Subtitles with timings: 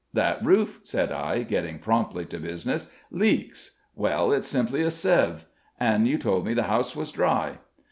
[0.13, 5.45] "That roof," said I, getting promptly to business, "leaks well, it's simply a sieve.
[5.79, 7.59] And you told me the house was dry."